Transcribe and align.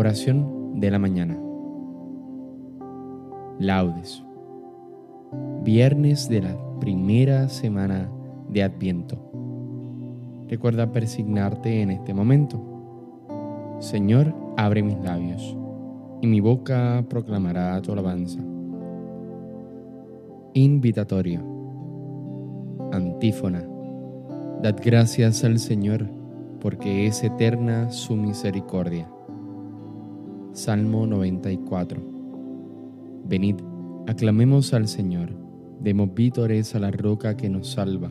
Oración 0.00 0.80
de 0.80 0.90
la 0.90 0.98
mañana. 0.98 1.38
Laudes. 3.58 4.24
Viernes 5.62 6.26
de 6.26 6.40
la 6.40 6.56
primera 6.80 7.50
semana 7.50 8.10
de 8.48 8.62
Adviento. 8.62 9.18
Recuerda 10.48 10.90
persignarte 10.90 11.82
en 11.82 11.90
este 11.90 12.14
momento. 12.14 13.76
Señor, 13.78 14.34
abre 14.56 14.82
mis 14.82 14.98
labios, 15.00 15.54
y 16.22 16.26
mi 16.26 16.40
boca 16.40 17.04
proclamará 17.06 17.82
tu 17.82 17.92
alabanza. 17.92 18.40
Invitatorio. 20.54 21.42
Antífona. 22.90 23.62
Dad 24.62 24.76
gracias 24.82 25.44
al 25.44 25.58
Señor, 25.58 26.06
porque 26.58 27.06
es 27.06 27.22
eterna 27.22 27.90
su 27.90 28.16
misericordia 28.16 29.06
Salmo 30.52 31.06
94. 31.06 32.02
Venid, 33.24 33.54
aclamemos 34.08 34.74
al 34.74 34.88
Señor, 34.88 35.30
demos 35.80 36.12
vítores 36.12 36.74
a 36.74 36.80
la 36.80 36.90
roca 36.90 37.36
que 37.36 37.48
nos 37.48 37.70
salva. 37.70 38.10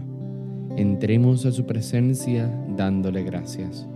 Entremos 0.77 1.45
a 1.45 1.51
su 1.51 1.65
presencia 1.65 2.47
dándole 2.77 3.23
gracias, 3.23 3.89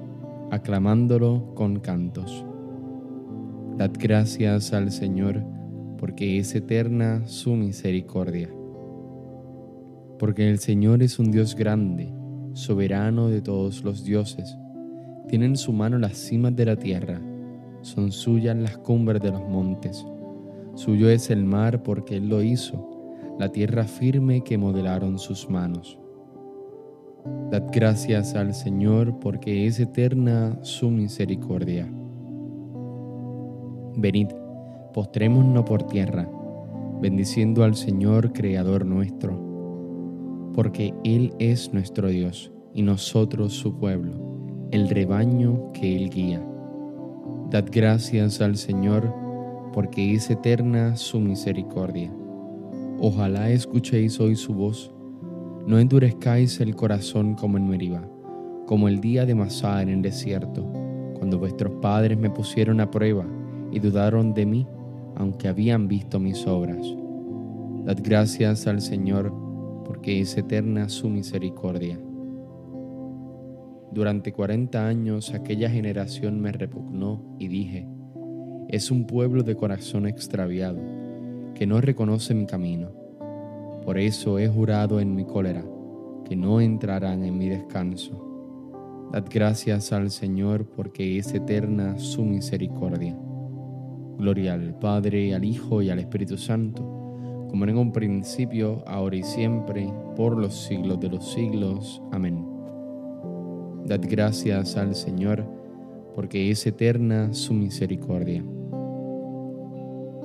aclamándolo 0.52 1.54
con 1.56 1.80
cantos. 1.80 2.46
Dad 3.78 3.92
gracias 3.98 4.74
al 4.74 4.92
Señor, 4.92 5.42
porque 5.98 6.38
es 6.38 6.54
eterna 6.54 7.26
su 7.26 7.56
misericordia. 7.56 8.50
Porque 10.20 10.50
el 10.50 10.60
Señor 10.60 11.02
es 11.02 11.18
un 11.18 11.32
Dios 11.32 11.56
grande, 11.56 12.14
soberano 12.52 13.30
de 13.30 13.42
todos 13.42 13.86
los 13.86 14.04
dioses. 14.04 14.58
Tiene 15.30 15.46
en 15.46 15.56
su 15.56 15.72
mano 15.72 15.98
las 15.98 16.18
cimas 16.18 16.54
de 16.58 16.66
la 16.66 16.76
tierra 16.76 17.22
son 17.84 18.12
suyas 18.12 18.56
las 18.56 18.78
cumbres 18.78 19.22
de 19.22 19.32
los 19.32 19.42
montes. 19.42 20.06
Suyo 20.74 21.10
es 21.10 21.30
el 21.30 21.44
mar 21.44 21.84
porque 21.84 22.18
Él 22.18 22.30
lo 22.30 22.42
hizo, 22.42 22.90
la 23.38 23.50
tierra 23.50 23.84
firme 23.84 24.42
que 24.42 24.58
modelaron 24.58 25.20
sus 25.20 25.50
manos. 25.50 26.00
Dad 27.52 27.64
gracias 27.72 28.36
al 28.36 28.54
Señor 28.54 29.20
porque 29.20 29.68
es 29.68 29.80
eterna 29.80 30.58
su 30.62 30.90
misericordia. 30.90 31.88
Venid, 33.96 34.30
postrémonos 34.94 35.64
por 35.64 35.84
tierra, 35.84 36.28
bendiciendo 37.02 37.64
al 37.64 37.76
Señor, 37.76 38.34
Creador 38.34 38.86
nuestro, 38.86 40.52
porque 40.54 40.94
Él 41.04 41.34
es 41.38 41.72
nuestro 41.74 42.08
Dios 42.08 42.52
y 42.74 42.82
nosotros 42.82 43.54
su 43.54 43.78
pueblo, 43.78 44.14
el 44.72 44.90
rebaño 44.90 45.72
que 45.74 45.96
Él 45.96 46.10
guía. 46.10 46.44
Dad 47.50 47.66
gracias 47.72 48.42
al 48.42 48.58
Señor, 48.58 49.14
porque 49.74 50.14
es 50.14 50.30
eterna 50.30 50.96
su 50.96 51.20
misericordia. 51.20 52.12
Ojalá 53.00 53.50
escuchéis 53.50 54.20
hoy 54.20 54.36
su 54.36 54.54
voz, 54.54 54.94
no 55.68 55.80
endurezcáis 55.80 56.60
el 56.62 56.76
corazón 56.76 57.36
como 57.36 57.58
en 57.58 57.68
Meriba, 57.68 58.08
como 58.66 58.88
el 58.88 59.02
día 59.02 59.26
de 59.26 59.36
Masá 59.36 59.82
en 59.82 59.90
el 59.90 60.02
desierto, 60.02 60.64
cuando 61.18 61.40
vuestros 61.40 61.74
padres 61.82 62.18
me 62.18 62.30
pusieron 62.30 62.80
a 62.82 62.90
prueba 62.90 63.26
y 63.72 63.80
dudaron 63.80 64.34
de 64.34 64.46
mí, 64.46 64.68
aunque 65.16 65.48
habían 65.48 65.88
visto 65.88 66.20
mis 66.20 66.46
obras. 66.48 66.86
Dad 67.86 67.98
gracias 68.02 68.68
al 68.68 68.82
Señor, 68.82 69.34
porque 69.86 70.22
es 70.22 70.38
eterna 70.38 70.90
su 70.90 71.10
misericordia. 71.10 72.00
Durante 73.94 74.34
cuarenta 74.34 74.88
años 74.88 75.36
aquella 75.36 75.70
generación 75.70 76.42
me 76.42 76.52
repugnó 76.52 77.22
y 77.38 77.48
dije, 77.48 77.88
es 78.68 78.90
un 78.90 79.06
pueblo 79.06 79.44
de 79.44 79.56
corazón 79.56 80.08
extraviado, 80.08 80.80
que 81.54 81.68
no 81.68 81.80
reconoce 81.80 82.34
mi 82.34 82.48
camino. 82.48 82.90
Por 83.86 84.00
eso 84.00 84.40
he 84.40 84.48
jurado 84.48 85.00
en 85.00 85.14
mi 85.14 85.26
cólera, 85.26 85.64
que 86.26 86.36
no 86.36 86.60
entrarán 86.60 87.24
en 87.24 87.38
mi 87.38 87.50
descanso. 87.50 89.10
Dad 89.12 89.26
gracias 89.30 89.94
al 89.94 90.10
Señor 90.10 90.66
porque 90.66 91.20
es 91.20 91.32
eterna 91.36 92.00
su 92.00 92.26
misericordia. 92.26 93.16
Gloria 94.18 94.54
al 94.54 94.74
Padre, 94.80 95.36
al 95.36 95.46
Hijo 95.46 95.84
y 95.84 95.92
al 95.92 96.00
Espíritu 96.00 96.40
Santo, 96.40 96.82
como 97.48 97.66
en 97.66 97.78
un 97.78 97.92
principio, 97.92 98.84
ahora 98.88 99.18
y 99.18 99.24
siempre, 99.24 99.94
por 100.16 100.36
los 100.36 100.66
siglos 100.66 101.00
de 101.00 101.10
los 101.10 101.32
siglos. 101.32 102.02
Amén. 102.12 102.53
Dad 103.86 104.00
gracias 104.10 104.78
al 104.78 104.96
Señor, 104.96 105.44
porque 106.16 106.50
es 106.50 106.66
eterna 106.66 107.34
su 107.34 107.54
misericordia. 107.54 108.42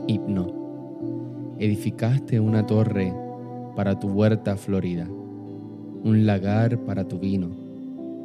Hipno. 0.07 1.57
Edificaste 1.59 2.39
una 2.39 2.65
torre 2.67 3.13
para 3.75 3.99
tu 3.99 4.11
huerta 4.11 4.57
florida, 4.57 5.09
un 5.09 6.25
lagar 6.25 6.85
para 6.85 7.09
tu 7.09 7.19
vino, 7.19 7.51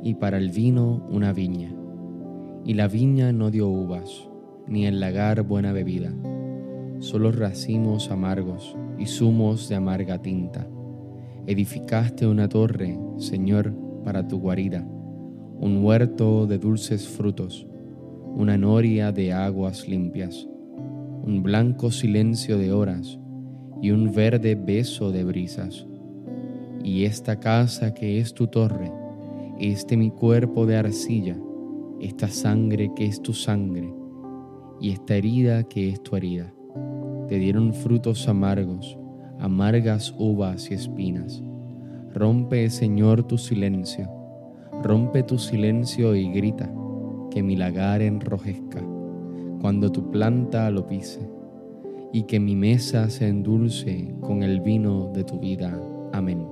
y 0.04 0.14
para 0.14 0.38
el 0.38 0.52
vino 0.52 1.04
una 1.10 1.34
viña. 1.34 1.74
Y 2.64 2.76
la 2.76 2.88
viña 2.88 3.34
no 3.34 3.50
dio 3.50 3.68
uvas, 3.70 4.30
ni 4.68 4.86
el 4.86 5.00
lagar 5.00 5.42
buena 5.42 5.74
bebida, 5.74 6.14
solo 7.00 7.32
racimos 7.32 8.12
amargos 8.12 8.78
y 9.00 9.08
zumos 9.08 9.68
de 9.68 9.78
amarga 9.78 10.22
tinta. 10.22 10.68
Edificaste 11.48 12.28
una 12.28 12.48
torre, 12.48 13.00
Señor, 13.18 13.74
para 14.04 14.28
tu 14.28 14.40
guarida 14.40 14.88
un 15.64 15.82
huerto 15.82 16.46
de 16.46 16.58
dulces 16.58 17.08
frutos, 17.08 17.66
una 18.36 18.58
noria 18.58 19.14
de 19.14 19.32
aguas 19.32 19.88
limpias, 19.88 20.46
un 21.24 21.42
blanco 21.42 21.90
silencio 21.90 22.58
de 22.58 22.74
horas 22.74 23.18
y 23.82 23.92
un 23.92 24.12
verde 24.12 24.56
beso 24.56 25.14
de 25.14 25.24
brisas. 25.24 25.88
Y 26.84 27.06
esta 27.06 27.40
casa 27.40 27.94
que 27.94 28.20
es 28.20 28.34
tu 28.34 28.48
torre, 28.48 28.92
este 29.58 29.96
mi 29.96 30.12
cuerpo 30.12 30.66
de 30.66 30.76
arcilla, 30.76 31.38
esta 32.02 32.28
sangre 32.28 32.92
que 32.94 33.06
es 33.06 33.22
tu 33.22 33.32
sangre, 33.32 33.90
y 34.82 34.92
esta 34.92 35.16
herida 35.16 35.64
que 35.64 35.88
es 35.88 36.04
tu 36.04 36.18
herida, 36.18 36.54
te 37.30 37.40
dieron 37.40 37.74
frutos 37.74 38.28
amargos, 38.28 38.98
amargas 39.40 40.14
uvas 40.20 40.70
y 40.70 40.74
espinas. 40.74 41.42
Rompe, 42.14 42.70
Señor, 42.70 43.24
tu 43.24 43.38
silencio 43.38 44.23
Rompe 44.84 45.24
tu 45.24 45.38
silencio 45.38 46.14
y 46.14 46.30
grita, 46.30 46.70
que 47.32 47.42
mi 47.42 47.56
lagar 47.56 48.02
enrojezca, 48.02 48.84
cuando 49.62 49.90
tu 49.94 50.12
planta 50.12 50.70
lo 50.72 50.86
pise, 50.86 51.26
y 52.12 52.24
que 52.24 52.38
mi 52.40 52.58
mesa 52.58 53.10
se 53.10 53.30
endulce 53.30 54.14
con 54.20 54.44
el 54.44 54.60
vino 54.60 55.10
de 55.14 55.24
tu 55.24 55.40
vida. 55.40 55.82
Amén. 56.12 56.46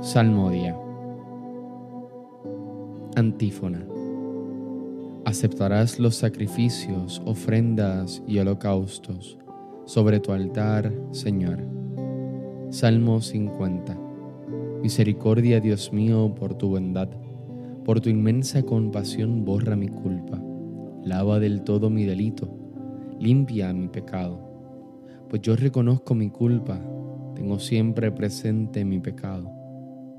Salmodia. 0.00 0.74
Antífona. 3.16 3.86
Aceptarás 5.26 5.98
los 5.98 6.16
sacrificios, 6.16 7.20
ofrendas 7.26 8.22
y 8.26 8.38
holocaustos 8.38 9.36
sobre 9.84 10.20
tu 10.20 10.32
altar, 10.32 10.90
Señor. 11.10 11.58
Salmo 12.70 13.20
50. 13.20 14.05
Misericordia, 14.82 15.58
Dios 15.58 15.92
mío, 15.92 16.34
por 16.34 16.54
tu 16.54 16.68
bondad, 16.68 17.08
por 17.84 18.00
tu 18.00 18.10
inmensa 18.10 18.62
compasión 18.62 19.44
borra 19.44 19.74
mi 19.74 19.88
culpa, 19.88 20.40
lava 21.02 21.40
del 21.40 21.62
todo 21.62 21.88
mi 21.88 22.04
delito, 22.04 22.48
limpia 23.18 23.72
mi 23.72 23.88
pecado. 23.88 24.38
Pues 25.28 25.42
yo 25.42 25.56
reconozco 25.56 26.14
mi 26.14 26.28
culpa, 26.30 26.78
tengo 27.34 27.58
siempre 27.58 28.12
presente 28.12 28.84
mi 28.84 29.00
pecado. 29.00 29.50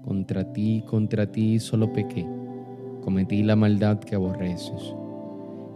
Contra 0.04 0.52
ti, 0.52 0.84
contra 0.86 1.32
ti 1.32 1.60
solo 1.60 1.94
pequé, 1.94 2.26
cometí 3.02 3.44
la 3.44 3.56
maldad 3.56 4.00
que 4.00 4.16
aborreces. 4.16 4.96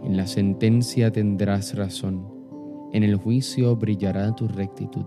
En 0.02 0.16
la 0.16 0.26
sentencia 0.26 1.12
tendrás 1.12 1.76
razón, 1.76 2.26
en 2.92 3.04
el 3.04 3.16
juicio 3.16 3.76
brillará 3.76 4.34
tu 4.34 4.48
rectitud. 4.48 5.06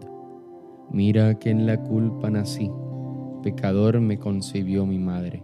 Mira 0.91 1.37
que 1.37 1.49
en 1.49 1.65
la 1.65 1.81
culpa 1.83 2.29
nací 2.29 2.71
pecador 3.45 4.01
me 4.01 4.17
concibió 4.17 4.87
mi 4.87 4.97
madre. 4.97 5.43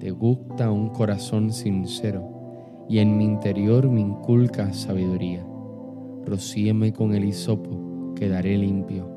Te 0.00 0.10
gusta 0.10 0.72
un 0.72 0.88
corazón 0.88 1.52
sincero 1.52 2.28
y 2.88 2.98
en 2.98 3.16
mi 3.16 3.24
interior 3.24 3.88
me 3.88 4.00
inculca 4.00 4.72
sabiduría. 4.72 5.46
Rocíeme 6.26 6.92
con 6.92 7.14
el 7.14 7.24
hisopo, 7.24 8.14
quedaré 8.16 8.58
limpio. 8.58 9.08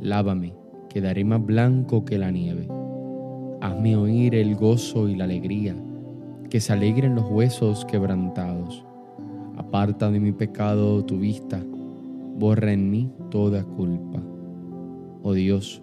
Lávame, 0.00 0.54
quedaré 0.88 1.22
más 1.26 1.44
blanco 1.44 2.06
que 2.06 2.16
la 2.16 2.30
nieve. 2.30 2.68
Hazme 3.60 3.96
oír 3.96 4.34
el 4.34 4.56
gozo 4.56 5.06
y 5.06 5.14
la 5.14 5.24
alegría, 5.24 5.76
que 6.48 6.58
se 6.58 6.72
alegren 6.72 7.16
los 7.16 7.30
huesos 7.30 7.84
quebrantados. 7.84 8.82
Aparta 9.58 10.10
de 10.10 10.20
mi 10.20 10.32
pecado 10.32 11.04
tu 11.04 11.18
vista, 11.18 11.62
borra 12.38 12.72
en 12.72 12.90
mí 12.90 13.12
toda 13.30 13.62
culpa. 13.62 14.22
Oh 15.22 15.34
Dios, 15.34 15.82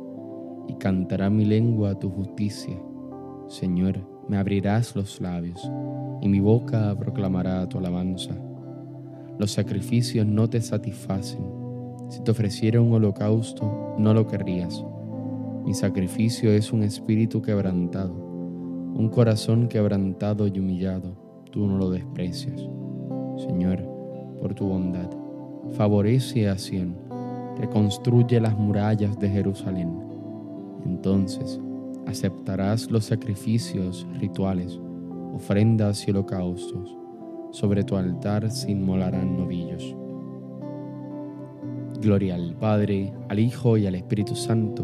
y 0.71 0.75
cantará 0.75 1.29
mi 1.29 1.43
lengua 1.43 1.99
tu 1.99 2.09
justicia. 2.09 2.81
Señor, 3.47 3.99
me 4.29 4.37
abrirás 4.37 4.95
los 4.95 5.19
labios, 5.19 5.69
y 6.21 6.29
mi 6.29 6.39
boca 6.39 6.95
proclamará 6.97 7.67
tu 7.67 7.77
alabanza. 7.77 8.33
Los 9.37 9.51
sacrificios 9.51 10.25
no 10.25 10.49
te 10.49 10.61
satisfacen. 10.61 11.43
Si 12.09 12.23
te 12.23 12.31
ofreciera 12.31 12.79
un 12.79 12.93
holocausto, 12.93 13.95
no 13.97 14.13
lo 14.13 14.27
querrías. 14.27 14.85
Mi 15.65 15.73
sacrificio 15.73 16.51
es 16.51 16.71
un 16.71 16.83
espíritu 16.83 17.41
quebrantado, 17.41 18.13
un 18.13 19.09
corazón 19.09 19.67
quebrantado 19.67 20.47
y 20.47 20.57
humillado. 20.59 21.17
Tú 21.51 21.67
no 21.67 21.77
lo 21.77 21.89
desprecias. 21.89 22.61
Señor, 23.37 23.83
por 24.39 24.53
tu 24.53 24.67
bondad 24.67 25.09
favorece 25.73 26.49
a 26.49 26.57
Sion, 26.57 26.95
reconstruye 27.57 28.39
las 28.39 28.57
murallas 28.57 29.19
de 29.19 29.29
Jerusalén. 29.29 30.10
Entonces 30.85 31.59
aceptarás 32.07 32.89
los 32.89 33.05
sacrificios 33.05 34.07
rituales, 34.19 34.79
ofrendas 35.33 36.07
y 36.07 36.11
holocaustos. 36.11 36.97
Sobre 37.51 37.83
tu 37.83 37.95
altar 37.95 38.49
se 38.49 38.71
inmolarán 38.71 39.37
novillos. 39.37 39.95
Gloria 42.01 42.35
al 42.35 42.55
Padre, 42.55 43.13
al 43.29 43.39
Hijo 43.39 43.77
y 43.77 43.85
al 43.85 43.95
Espíritu 43.95 44.35
Santo, 44.35 44.83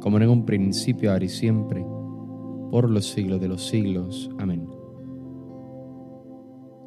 como 0.00 0.18
en 0.18 0.28
un 0.28 0.44
principio, 0.44 1.10
ahora 1.10 1.24
y 1.24 1.28
siempre, 1.28 1.84
por 2.70 2.88
los 2.88 3.06
siglos 3.06 3.40
de 3.40 3.48
los 3.48 3.66
siglos. 3.66 4.30
Amén 4.38 4.78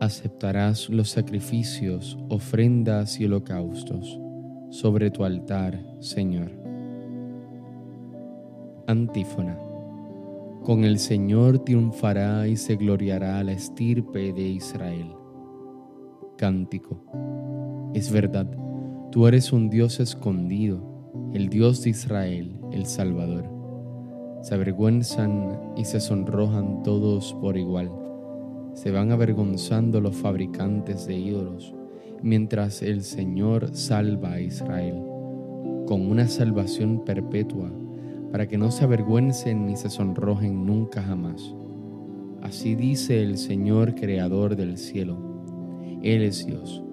aceptarás 0.02 0.90
los 0.90 1.10
sacrificios, 1.12 2.18
ofrendas 2.28 3.20
y 3.20 3.26
holocaustos 3.26 4.20
sobre 4.72 5.12
tu 5.12 5.24
altar, 5.24 5.80
Señor. 6.00 6.61
Antífona. 8.92 9.58
Con 10.64 10.84
el 10.84 11.00
Señor 11.00 11.60
triunfará 11.60 12.48
y 12.48 12.56
se 12.56 12.76
gloriará 12.76 13.44
la 13.44 13.54
estirpe 13.54 14.34
de 14.34 14.44
Israel. 14.44 15.16
Cántico. 16.38 17.04
Es 17.94 18.12
verdad, 18.12 18.50
tú 19.12 19.28
eres 19.28 19.52
un 19.52 19.70
Dios 19.70 20.00
escondido, 20.00 21.32
el 21.34 21.50
Dios 21.50 21.82
de 21.82 21.90
Israel, 21.90 22.60
el 22.72 22.86
Salvador. 22.86 23.50
Se 24.42 24.56
avergüenzan 24.56 25.74
y 25.76 25.86
se 25.86 26.00
sonrojan 26.00 26.84
todos 26.84 27.34
por 27.42 27.58
igual 27.58 27.92
se 28.74 28.92
van 28.92 29.12
avergonzando 29.12 30.00
los 30.00 30.16
fabricantes 30.16 31.06
de 31.06 31.18
ídolos, 31.18 31.74
mientras 32.22 32.82
el 32.82 33.04
Señor 33.04 33.76
salva 33.76 34.34
a 34.34 34.42
Israel, 34.42 34.96
con 35.88 36.10
una 36.10 36.28
salvación 36.28 37.04
perpetua, 37.04 37.72
para 38.32 38.48
que 38.48 38.58
no 38.58 38.72
se 38.72 38.86
avergüencen 38.86 39.66
ni 39.66 39.76
se 39.76 39.90
sonrojen 39.90 40.66
nunca 40.66 41.02
jamás. 41.02 41.56
Así 42.42 42.76
dice 42.76 43.22
el 43.22 43.38
Señor 43.38 43.94
Creador 43.96 44.56
del 44.56 44.78
cielo. 44.78 45.18
Él 46.02 46.24
es 46.24 46.46
Dios. 46.46 46.84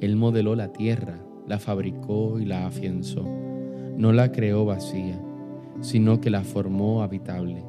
Él 0.00 0.16
modeló 0.16 0.54
la 0.54 0.72
tierra, 0.72 1.18
la 1.46 1.58
fabricó 1.58 2.38
y 2.38 2.44
la 2.46 2.66
afianzó. 2.66 3.24
No 3.96 4.12
la 4.12 4.32
creó 4.32 4.64
vacía, 4.64 5.20
sino 5.80 6.20
que 6.20 6.30
la 6.30 6.42
formó 6.42 7.02
habitable. 7.02 7.64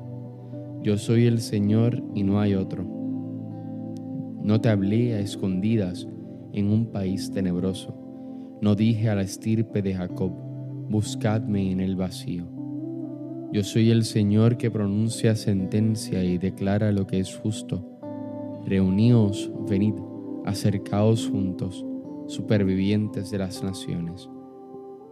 Yo 0.81 0.98
soy 0.98 1.25
el 1.25 1.42
Señor 1.42 2.04
y 2.13 2.24
no 2.24 2.39
hay 2.39 2.56
otro. 2.56 2.86
No 4.44 4.62
te 4.62 4.69
hablé 4.69 5.16
a 5.16 5.19
escondidas 5.19 6.07
en 6.54 6.71
un 6.71 6.92
país 6.92 7.31
tenebroso. 7.31 7.98
No 8.62 8.75
dije 8.75 9.10
a 9.10 9.16
la 9.16 9.24
estirpe 9.24 9.81
de 9.81 9.95
Jacob, 9.95 10.31
buscadme 10.89 11.71
en 11.71 11.81
el 11.81 11.95
vacío. 11.95 12.55
Yo 13.51 13.63
soy 13.63 13.92
el 13.92 14.03
Señor 14.03 14.57
que 14.57 14.71
pronuncia 14.71 15.36
sentencia 15.36 16.24
y 16.24 16.38
declara 16.38 16.92
lo 16.92 17.07
que 17.07 17.19
es 17.19 17.36
justo. 17.36 17.86
Reuníos, 18.65 19.51
venid, 19.69 19.94
acercaos 20.45 21.30
juntos, 21.30 21.86
supervivientes 22.27 23.31
de 23.31 23.38
las 23.38 23.63
naciones. 23.63 24.30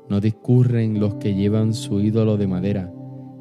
No 0.09 0.19
discurren 0.19 0.99
los 0.99 1.15
que 1.15 1.35
llevan 1.35 1.73
su 1.73 1.99
ídolo 2.01 2.37
de 2.37 2.47
madera 2.47 2.93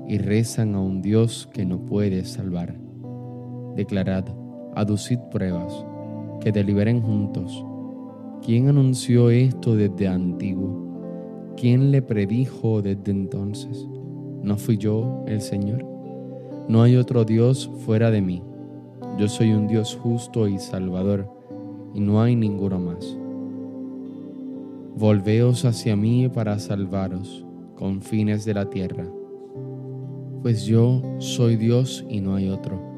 y 0.08 0.18
rezan 0.18 0.74
a 0.74 0.80
un 0.80 1.02
Dios 1.02 1.48
que 1.52 1.64
no 1.64 1.84
puede 1.84 2.24
salvar. 2.24 2.78
Declarad, 3.74 4.26
aducid 4.74 5.18
pruebas, 5.30 5.84
que 6.40 6.52
deliberen 6.52 7.00
juntos. 7.00 7.64
¿Quién 8.44 8.68
anunció 8.68 9.30
esto 9.30 9.74
desde 9.74 10.08
antiguo? 10.08 11.54
¿Quién 11.56 11.90
le 11.90 12.02
predijo 12.02 12.82
desde 12.82 13.10
entonces? 13.10 13.88
¿No 14.42 14.56
fui 14.56 14.76
yo 14.76 15.24
el 15.26 15.40
Señor? 15.40 15.84
No 16.68 16.82
hay 16.82 16.96
otro 16.96 17.24
Dios 17.24 17.70
fuera 17.84 18.10
de 18.10 18.20
mí. 18.20 18.42
Yo 19.18 19.28
soy 19.28 19.52
un 19.52 19.66
Dios 19.66 19.98
justo 20.02 20.48
y 20.48 20.58
salvador, 20.58 21.28
y 21.94 22.00
no 22.00 22.22
hay 22.22 22.36
ninguno 22.36 22.78
más. 22.78 23.16
Volveos 24.96 25.64
hacia 25.64 25.96
mí 25.96 26.28
para 26.28 26.58
salvaros, 26.58 27.44
con 27.76 28.02
fines 28.02 28.44
de 28.44 28.54
la 28.54 28.68
tierra. 28.70 29.06
Pues 30.42 30.64
yo 30.64 31.02
soy 31.18 31.56
Dios 31.56 32.04
y 32.08 32.20
no 32.20 32.34
hay 32.34 32.48
otro 32.48 32.92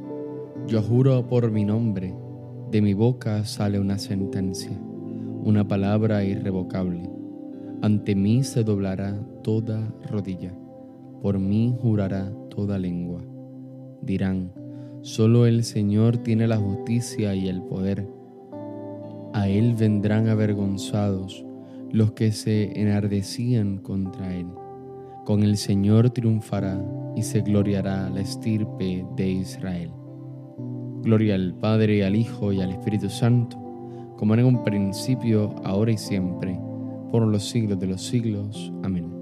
yo 0.67 0.81
juro 0.81 1.27
por 1.29 1.51
mi 1.51 1.63
nombre, 1.63 2.15
de 2.71 2.81
mi 2.81 2.95
boca 2.95 3.45
sale 3.45 3.79
una 3.79 3.99
sentencia, 3.99 4.73
una 5.43 5.69
palabra 5.69 6.25
irrevocable. 6.25 7.11
Ante 7.83 8.15
mí 8.15 8.43
se 8.45 8.65
doblará 8.65 9.15
toda 9.43 9.93
rodilla, 10.11 10.55
por 11.25 11.39
mí 11.39 11.75
jurará 11.81 12.31
toda 12.51 12.79
lengua. 12.79 13.23
Dirán, 14.03 14.53
solo 15.01 15.47
el 15.47 15.65
Señor 15.65 16.19
tiene 16.19 16.47
la 16.47 16.59
justicia 16.59 17.35
y 17.35 17.49
el 17.49 17.63
poder. 17.63 18.07
A 19.33 19.49
Él 19.49 19.73
vendrán 19.73 20.29
avergonzados 20.29 21.43
los 21.91 22.13
que 22.13 22.31
se 22.31 22.79
enardecían 22.79 23.79
contra 23.79 24.35
Él. 24.35 24.49
Con 25.25 25.43
el 25.43 25.57
Señor 25.57 26.11
triunfará 26.11 26.79
y 27.17 27.23
se 27.23 27.41
gloriará 27.41 28.11
la 28.11 28.21
estirpe 28.21 29.07
de 29.17 29.31
Israel. 29.31 29.93
Gloria 31.01 31.37
al 31.37 31.55
Padre, 31.55 32.05
al 32.05 32.17
Hijo 32.17 32.53
y 32.53 32.61
al 32.61 32.73
Espíritu 32.73 33.09
Santo, 33.09 33.57
como 34.19 34.35
en 34.35 34.45
un 34.45 34.63
principio, 34.63 35.55
ahora 35.65 35.91
y 35.91 35.97
siempre, 35.97 36.61
por 37.11 37.27
los 37.27 37.49
siglos 37.49 37.81
de 37.81 37.87
los 37.87 38.03
siglos. 38.03 38.75
Amén. 38.83 39.14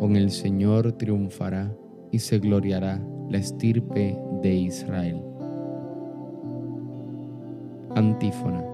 Con 0.00 0.16
el 0.16 0.32
Señor 0.32 0.92
triunfará 0.92 1.72
y 2.10 2.18
se 2.18 2.40
gloriará 2.40 3.00
la 3.28 3.38
estirpe 3.38 4.18
de 4.42 4.54
Israel. 4.54 5.22
Antífona. 7.94 8.64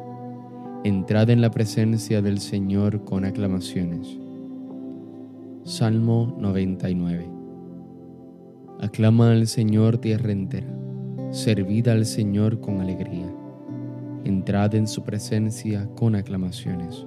Entrad 0.84 1.28
en 1.28 1.42
la 1.42 1.50
presencia 1.50 2.22
del 2.22 2.38
Señor 2.38 3.04
con 3.04 3.26
aclamaciones. 3.26 4.18
Salmo 5.64 6.34
99. 6.38 7.28
Aclama 8.80 9.32
al 9.32 9.46
Señor 9.46 9.98
tierra 9.98 10.32
entera 10.32 10.76
servid 11.30 11.88
al 11.88 12.06
Señor 12.06 12.60
con 12.60 12.80
alegría, 12.80 13.30
entrad 14.24 14.74
en 14.74 14.86
su 14.86 15.02
presencia 15.02 15.88
con 15.96 16.14
aclamaciones. 16.14 17.06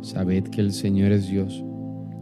Sabed 0.00 0.44
que 0.44 0.60
el 0.60 0.72
Señor 0.72 1.12
es 1.12 1.28
Dios, 1.28 1.64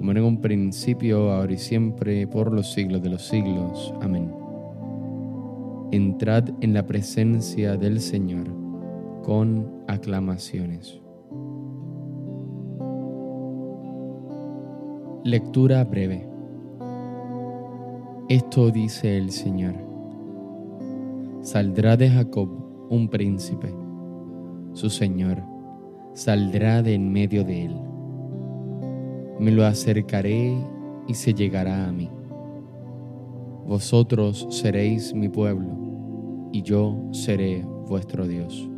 como 0.00 0.12
en 0.12 0.24
un 0.24 0.40
principio, 0.40 1.30
ahora 1.30 1.52
y 1.52 1.58
siempre, 1.58 2.26
por 2.26 2.54
los 2.54 2.72
siglos 2.72 3.02
de 3.02 3.10
los 3.10 3.28
siglos. 3.28 3.92
Amén. 4.00 4.32
Entrad 5.92 6.48
en 6.62 6.72
la 6.72 6.86
presencia 6.86 7.76
del 7.76 8.00
Señor 8.00 8.46
con 9.22 9.70
aclamaciones. 9.88 11.02
Lectura 15.22 15.84
breve. 15.84 16.26
Esto 18.30 18.70
dice 18.70 19.18
el 19.18 19.30
Señor. 19.30 19.74
Saldrá 21.42 21.98
de 21.98 22.08
Jacob 22.08 22.48
un 22.88 23.06
príncipe, 23.10 23.70
su 24.72 24.88
Señor 24.88 25.42
saldrá 26.14 26.82
de 26.82 26.94
en 26.94 27.12
medio 27.12 27.44
de 27.44 27.66
él. 27.66 27.89
Me 29.40 29.50
lo 29.50 29.64
acercaré 29.64 30.54
y 31.08 31.14
se 31.14 31.32
llegará 31.32 31.88
a 31.88 31.92
mí. 31.92 32.10
Vosotros 33.66 34.46
seréis 34.50 35.14
mi 35.14 35.30
pueblo 35.30 36.50
y 36.52 36.60
yo 36.60 36.94
seré 37.12 37.64
vuestro 37.88 38.28
Dios. 38.28 38.68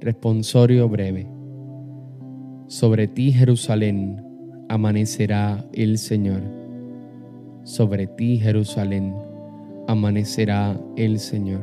Responsorio 0.00 0.88
breve. 0.88 1.30
Sobre 2.66 3.08
ti, 3.08 3.30
Jerusalén, 3.30 4.24
amanecerá 4.70 5.62
el 5.74 5.98
Señor. 5.98 6.40
Sobre 7.62 8.06
ti, 8.06 8.38
Jerusalén, 8.38 9.14
amanecerá 9.86 10.80
el 10.96 11.18
Señor. 11.18 11.60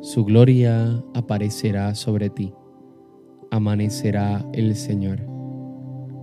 Su 0.00 0.24
gloria 0.24 1.02
aparecerá 1.12 1.92
sobre 1.96 2.30
ti. 2.30 2.54
Amanecerá 3.50 4.44
el 4.52 4.76
Señor. 4.76 5.18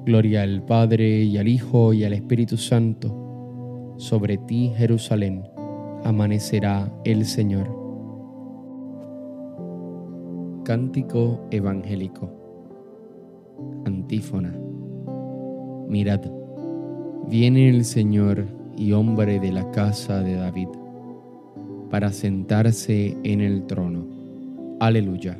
Gloria 0.06 0.44
al 0.44 0.64
Padre 0.64 1.24
y 1.24 1.38
al 1.38 1.48
Hijo 1.48 1.94
y 1.94 2.06
al 2.06 2.14
Espíritu 2.14 2.56
Santo. 2.56 3.96
Sobre 3.98 4.38
ti, 4.38 4.72
Jerusalén, 4.78 5.44
amanecerá 6.06 6.90
el 7.04 7.26
Señor. 7.26 7.68
Cántico 10.64 11.48
Evangélico 11.52 12.32
Antífona. 13.86 14.58
Mirad, 15.88 16.22
viene 17.30 17.70
el 17.70 17.86
Señor 17.86 18.46
y 18.78 18.92
hombre 18.92 19.40
de 19.40 19.52
la 19.52 19.70
casa 19.72 20.22
de 20.22 20.36
David, 20.36 20.68
para 21.90 22.12
sentarse 22.12 23.18
en 23.24 23.42
el 23.42 23.66
trono. 23.66 24.06
Aleluya. 24.80 25.40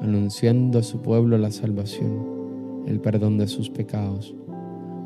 anunciando 0.00 0.78
a 0.78 0.82
su 0.82 1.00
pueblo 1.02 1.38
la 1.38 1.50
salvación, 1.50 2.84
el 2.86 3.00
perdón 3.00 3.38
de 3.38 3.48
sus 3.48 3.70
pecados. 3.70 4.34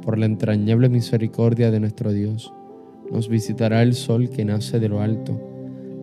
Por 0.03 0.19
la 0.19 0.27
entrañable 0.27 0.89
misericordia 0.89 1.71
de 1.71 1.81
nuestro 1.81 2.13
Dios, 2.13 2.53
nos 3.11 3.29
visitará 3.29 3.83
el 3.83 3.95
sol 3.95 4.31
que 4.31 4.45
nace 4.45 4.81
de 4.81 4.89
lo 4.89 5.01
alto, 5.01 5.41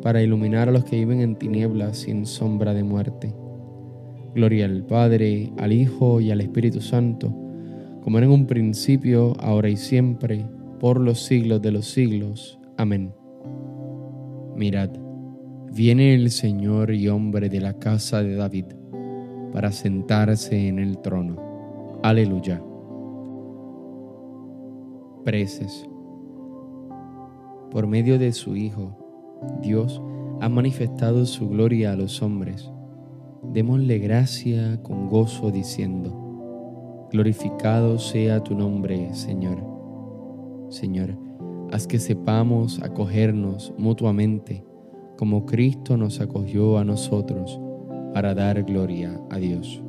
para 0.01 0.21
iluminar 0.21 0.69
a 0.69 0.71
los 0.71 0.85
que 0.85 0.97
viven 0.97 1.21
en 1.21 1.35
tinieblas 1.35 1.97
sin 1.97 2.25
sombra 2.25 2.73
de 2.73 2.83
muerte 2.83 3.33
Gloria 4.35 4.65
al 4.65 4.83
Padre, 4.85 5.51
al 5.57 5.73
Hijo 5.73 6.21
y 6.21 6.31
al 6.31 6.41
Espíritu 6.41 6.81
Santo, 6.81 7.33
como 8.01 8.17
era 8.17 8.27
en 8.27 8.33
un 8.33 8.45
principio, 8.45 9.35
ahora 9.39 9.69
y 9.69 9.77
siempre, 9.77 10.45
por 10.79 10.99
los 10.99 11.23
siglos 11.23 11.61
de 11.61 11.71
los 11.71 11.87
siglos. 11.87 12.59
Amén. 12.77 13.13
Mirad, 14.55 14.91
viene 15.71 16.13
el 16.13 16.31
Señor 16.31 16.91
y 16.93 17.07
hombre 17.07 17.49
de 17.49 17.61
la 17.61 17.73
casa 17.73 18.21
de 18.23 18.35
David, 18.35 18.65
para 19.53 19.71
sentarse 19.71 20.67
en 20.67 20.79
el 20.79 20.99
trono. 20.99 21.99
Aleluya. 22.03 22.61
Preces. 25.23 25.87
Por 27.71 27.87
medio 27.87 28.17
de 28.17 28.31
su 28.31 28.55
Hijo, 28.55 28.97
Dios 29.61 30.01
ha 30.41 30.49
manifestado 30.49 31.25
su 31.25 31.49
gloria 31.49 31.91
a 31.91 31.95
los 31.95 32.21
hombres 32.21 32.71
démosle 33.43 33.99
gracia 33.99 34.81
con 34.83 35.07
gozo 35.07 35.51
diciendo, 35.51 37.07
glorificado 37.11 37.97
sea 37.97 38.43
tu 38.43 38.55
nombre, 38.55 39.13
Señor. 39.13 39.63
Señor, 40.69 41.17
haz 41.71 41.87
que 41.87 41.99
sepamos 41.99 42.81
acogernos 42.83 43.73
mutuamente 43.77 44.63
como 45.19 45.45
Cristo 45.45 45.97
nos 45.97 46.21
acogió 46.21 46.77
a 46.77 46.85
nosotros 46.85 47.59
para 48.13 48.33
dar 48.33 48.63
gloria 48.63 49.19
a 49.29 49.35
Dios. 49.35 49.83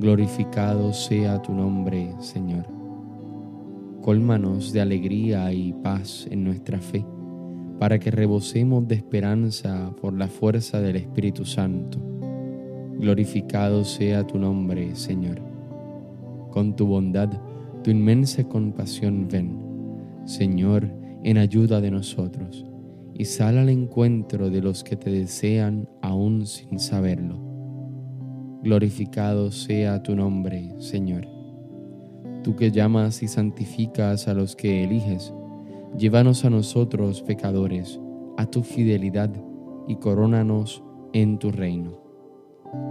Glorificado 0.00 0.92
sea 0.92 1.40
tu 1.40 1.52
nombre, 1.52 2.12
Señor. 2.18 2.66
Cólmanos 4.02 4.72
de 4.72 4.80
alegría 4.80 5.52
y 5.52 5.72
paz 5.72 6.26
en 6.32 6.42
nuestra 6.42 6.80
fe, 6.80 7.06
para 7.78 8.00
que 8.00 8.10
rebosemos 8.10 8.88
de 8.88 8.96
esperanza 8.96 9.94
por 10.00 10.14
la 10.14 10.26
fuerza 10.26 10.80
del 10.80 10.96
Espíritu 10.96 11.44
Santo 11.44 12.00
glorificado 12.98 13.84
sea 13.84 14.26
tu 14.26 14.36
nombre, 14.36 14.96
Señor. 14.96 15.40
Con 16.50 16.74
tu 16.74 16.86
bondad, 16.86 17.30
tu 17.84 17.92
inmensa 17.92 18.42
compasión 18.42 19.28
ven, 19.30 19.58
Señor, 20.24 20.90
en 21.22 21.38
ayuda 21.38 21.80
de 21.80 21.92
nosotros, 21.92 22.66
y 23.20 23.26
sal 23.26 23.58
al 23.58 23.68
encuentro 23.68 24.48
de 24.48 24.62
los 24.62 24.82
que 24.82 24.96
te 24.96 25.10
desean 25.10 25.86
aún 26.00 26.46
sin 26.46 26.78
saberlo. 26.78 27.38
Glorificado 28.62 29.52
sea 29.52 30.02
tu 30.02 30.16
nombre, 30.16 30.74
Señor. 30.78 31.28
Tú 32.42 32.56
que 32.56 32.70
llamas 32.70 33.22
y 33.22 33.28
santificas 33.28 34.26
a 34.26 34.32
los 34.32 34.56
que 34.56 34.84
eliges, 34.84 35.34
llévanos 35.98 36.46
a 36.46 36.50
nosotros, 36.50 37.20
pecadores, 37.20 38.00
a 38.38 38.46
tu 38.46 38.62
fidelidad 38.62 39.30
y 39.86 39.96
corónanos 39.96 40.82
en 41.12 41.38
tu 41.38 41.50
reino 41.50 42.00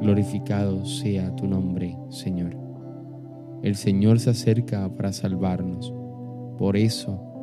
glorificado 0.01 0.85
sea 0.85 1.35
tu 1.35 1.47
nombre, 1.47 1.97
Señor. 2.09 2.55
El 3.63 3.75
Señor 3.75 4.19
se 4.19 4.29
acerca 4.29 4.93
para 4.95 5.11
salvarnos. 5.11 5.91
Por 6.57 6.77
eso 6.77 7.28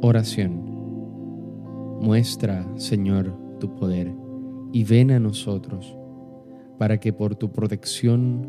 Oración. 0.00 0.62
Muestra, 2.00 2.64
Señor, 2.76 3.36
tu 3.58 3.74
poder 3.74 4.14
y 4.72 4.84
ven 4.84 5.10
a 5.10 5.18
nosotros, 5.18 5.96
para 6.78 6.98
que 7.00 7.12
por 7.12 7.34
tu 7.34 7.50
protección 7.50 8.48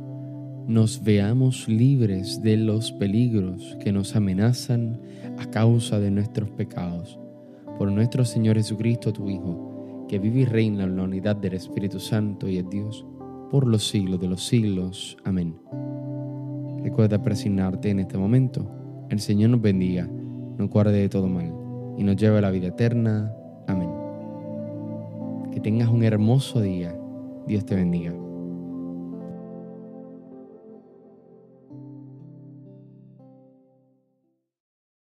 nos 0.68 1.04
veamos 1.04 1.68
libres 1.68 2.44
de 2.44 2.56
los 2.58 2.92
peligros 2.92 3.76
que 3.80 3.92
nos 3.92 4.16
amenazan 4.16 5.02
a 5.40 5.50
causa 5.50 6.00
de 6.00 6.12
nuestros 6.12 6.52
pecados. 6.52 7.20
Por 7.80 7.92
nuestro 7.92 8.26
Señor 8.26 8.58
Jesucristo, 8.58 9.12
tu 9.12 9.28
Hijo 9.28 10.06
que 10.08 10.20
vive 10.20 10.42
y 10.42 10.46
reina 10.46 10.84
en 10.84 10.98
la 10.98 11.04
unidad 11.04 11.36
del 11.36 11.54
Espíritu 11.54 12.00
Santo 12.00 12.48
y 12.48 12.58
es 12.58 12.70
Dios 12.70 13.06
por 13.50 13.66
los 13.68 13.88
siglos 13.88 14.20
de 14.20 14.28
los 14.28 14.46
siglos. 14.46 15.18
Amén. 15.24 15.56
Recuerda 16.84 17.22
presignarte 17.24 17.90
en 17.90 18.00
este 18.00 18.18
momento. 18.18 18.70
El 19.10 19.20
Señor 19.20 19.52
nos 19.52 19.62
bendiga, 19.62 20.10
nos 20.60 20.70
guarde 20.70 20.92
de 20.92 21.10
todo 21.10 21.28
mal 21.28 21.52
y 21.98 22.04
nos 22.04 22.18
lleve 22.18 22.38
a 22.38 22.42
la 22.42 22.52
vida 22.52 22.68
eterna. 22.68 23.34
Amén. 23.66 23.90
Que 25.52 25.60
tengas 25.62 25.88
un 25.90 26.04
hermoso 26.04 26.62
día. 26.62 26.96
Dios 27.48 27.66
te 27.66 27.76
bendiga. 27.76 28.14